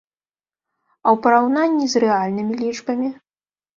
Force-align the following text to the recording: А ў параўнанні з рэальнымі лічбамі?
А 1.05 1.13
ў 1.15 1.21
параўнанні 1.27 1.85
з 1.93 2.01
рэальнымі 2.05 2.53
лічбамі? 2.63 3.09